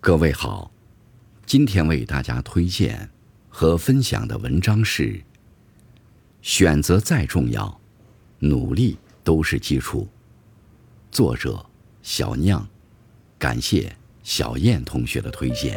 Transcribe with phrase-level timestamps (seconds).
[0.00, 0.70] 各位好，
[1.44, 3.10] 今天为大家推荐
[3.48, 5.20] 和分享的文章是：
[6.40, 7.80] 选择再重要，
[8.38, 10.06] 努力都是基础。
[11.10, 11.66] 作者
[12.00, 12.66] 小酿，
[13.38, 13.92] 感谢
[14.22, 15.76] 小燕同学的推荐。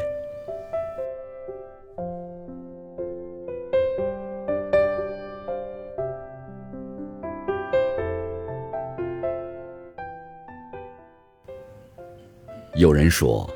[12.76, 13.52] 有人说，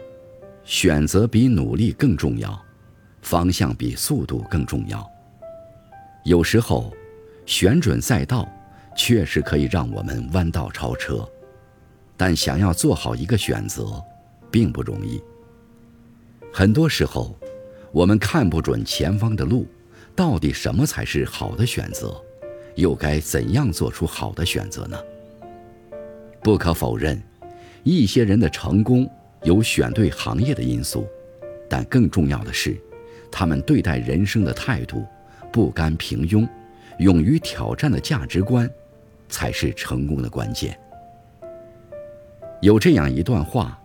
[0.65, 2.59] 选择比努力更重要，
[3.21, 5.07] 方向比速度更重要。
[6.23, 6.91] 有时候，
[7.45, 8.51] 选准赛道
[8.97, 11.27] 确实可以让我们弯道超车，
[12.17, 14.03] 但想要做好一个选择，
[14.49, 15.21] 并不容易。
[16.51, 17.37] 很多时候，
[17.91, 19.67] 我们看不准前方的路，
[20.15, 22.19] 到底什么才是好的选择，
[22.75, 24.97] 又该怎样做出好的选择呢？
[26.41, 27.21] 不可否认。
[27.83, 29.07] 一些人的成功
[29.45, 31.07] 有选对行业的因素，
[31.69, 32.75] 但更重要的是，
[33.31, 35.05] 他们对待人生的态度，
[35.53, 36.47] 不甘平庸，
[36.97, 38.67] 勇于挑战的价值观，
[39.29, 40.77] 才是成功的关键。
[42.59, 43.79] 有这样一段话：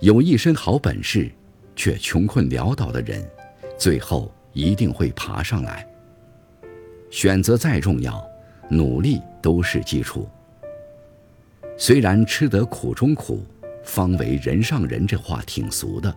[0.00, 1.30] 有一身好本事，
[1.76, 3.24] 却穷困潦倒的人，
[3.78, 5.86] 最后一定会爬上来。
[7.08, 8.28] 选择再重要，
[8.68, 10.28] 努力都是基础。
[11.78, 13.46] 虽然吃得苦中苦，
[13.86, 16.14] 方为人上人这话挺俗的，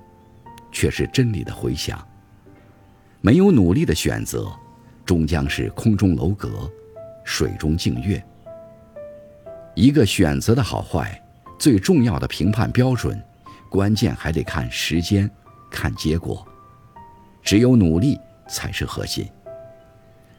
[0.71, 2.05] 却是真理的回响。
[3.21, 4.51] 没有努力的选择，
[5.05, 6.69] 终将是空中楼阁，
[7.23, 8.21] 水中镜月。
[9.75, 11.21] 一个选择的好坏，
[11.57, 13.21] 最重要的评判标准，
[13.69, 15.29] 关键还得看时间，
[15.69, 16.45] 看结果。
[17.41, 19.27] 只有努力才是核心。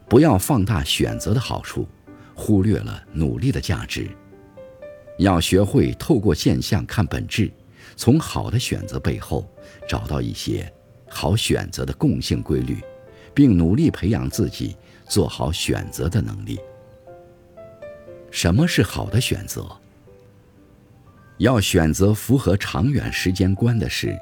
[0.09, 1.89] 不要放大选择的好处，
[2.35, 4.11] 忽略了努力的价值。
[5.21, 7.51] 要学会透过现象看本质，
[7.95, 9.47] 从好的选择背后
[9.87, 10.71] 找到一些
[11.07, 12.79] 好选择的共性规律，
[13.35, 14.75] 并努力培养自己
[15.07, 16.59] 做好选择的能力。
[18.31, 19.67] 什么是好的选择？
[21.37, 24.19] 要选择符合长远时间观的事。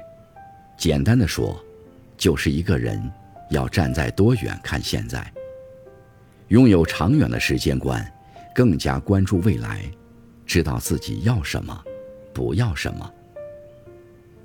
[0.77, 1.57] 简单的说，
[2.17, 3.01] 就是一个人
[3.51, 5.31] 要站在多远看现在，
[6.49, 8.05] 拥有长远的时间观，
[8.53, 9.79] 更加关注未来。
[10.49, 11.79] 知道自己要什么，
[12.33, 13.13] 不要什么。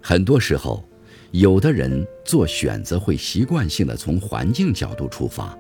[0.03, 0.85] 很多时候，
[1.31, 5.59] 有的人做选择会习惯性的从环境角度出发，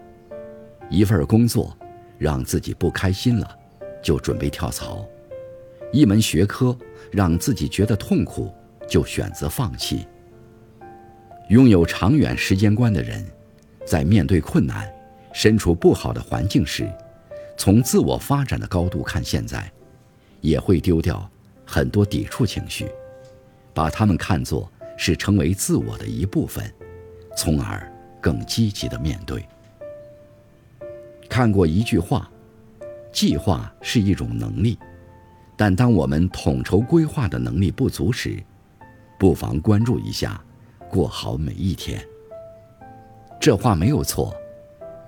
[0.91, 1.75] 一份工作
[2.19, 3.59] 让自己不开心了，
[4.03, 5.09] 就准备跳槽；
[5.91, 6.77] 一门学科
[7.10, 8.53] 让自己觉得痛苦，
[8.87, 10.06] 就选择放弃。
[11.49, 13.27] 拥有长远时间观的人，
[13.87, 14.87] 在面对困难、
[15.33, 16.87] 身处不好的环境时，
[17.56, 19.72] 从自我发展的高度看现在。
[20.44, 21.27] 也会丢掉
[21.65, 22.87] 很多抵触情绪，
[23.72, 26.71] 把他们看作是成为自我的一部分，
[27.34, 27.91] 从而
[28.21, 29.43] 更积极的面对。
[31.31, 32.31] 看过一句话
[33.10, 34.78] ：“计划是一种能力，
[35.56, 38.38] 但当我们统筹规划的能力不足时，
[39.19, 40.38] 不妨关注一下，
[40.91, 42.06] 过好每一天。”
[43.41, 44.37] 这话没有错，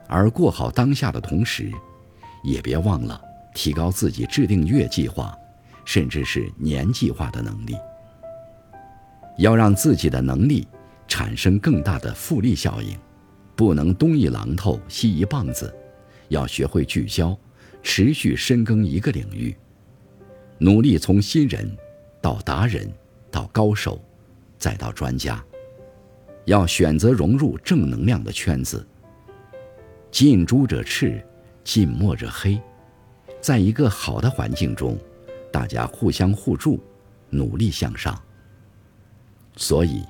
[0.08, 1.70] 而过好当下的同时，
[2.42, 3.20] 也别忘了。
[3.56, 5.34] 提高自己制定月计划，
[5.86, 7.74] 甚至是年计划的能力。
[9.38, 10.68] 要让自己的能力
[11.08, 12.94] 产生更大的复利效应，
[13.56, 15.74] 不能东一榔头西一棒子，
[16.28, 17.34] 要学会聚焦，
[17.82, 19.56] 持续深耕一个领域，
[20.58, 21.74] 努力从新人
[22.20, 22.86] 到达人，
[23.30, 23.98] 到高手，
[24.58, 25.42] 再到专家。
[26.44, 28.86] 要选择融入正能量的圈子。
[30.10, 31.24] 近朱者赤，
[31.64, 32.60] 近墨者黑。
[33.40, 34.96] 在一个好的环境中，
[35.52, 36.80] 大家互相互助，
[37.30, 38.20] 努力向上。
[39.56, 40.02] 所以，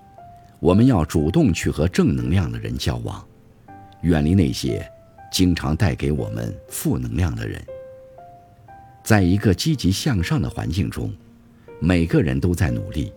[0.59, 3.25] 我们要主动去和正能量的人交往，
[4.01, 4.91] 远离那些
[5.31, 7.63] 经常带给我们负能量的人。
[9.05, 11.15] 在一个积极向上的环境中，
[11.79, 13.13] 每个人都在努力，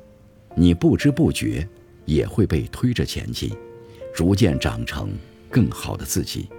[0.53, 1.67] 你不知不觉
[2.05, 3.51] 也会被推着前进，
[4.13, 5.09] 逐渐长成
[5.49, 6.49] 更好的自己。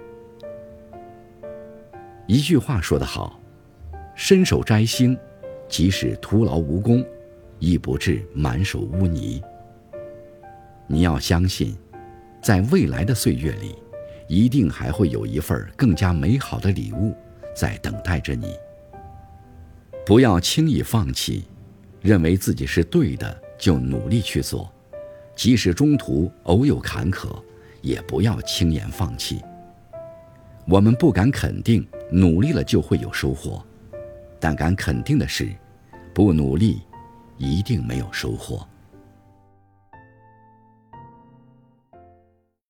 [2.27, 3.40] 一句话说得好。
[4.15, 5.17] 伸手摘星，
[5.67, 7.03] 即使徒劳无功，
[7.59, 9.41] 亦不至满手污泥。
[10.87, 11.75] 你要相信，
[12.41, 13.75] 在未来的岁月里，
[14.27, 17.15] 一定还会有一份更加美好的礼物
[17.55, 18.53] 在等待着你。
[20.05, 21.45] 不要轻易放弃，
[22.01, 24.71] 认为自己是对的就努力去做，
[25.35, 27.41] 即使中途偶有坎坷，
[27.81, 29.39] 也不要轻言放弃。
[30.67, 33.63] 我们不敢肯定努力了就会有收获。
[34.41, 35.47] 但敢肯定的是，
[36.15, 36.81] 不努力，
[37.37, 38.67] 一定没有收获。